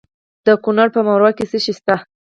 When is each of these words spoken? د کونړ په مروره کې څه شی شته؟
د 0.45 0.47
کونړ 0.63 0.87
په 0.95 0.99
مروره 1.07 1.31
کې 1.37 1.45
څه 1.51 1.57
شی 1.63 1.73
شته؟ 1.77 1.95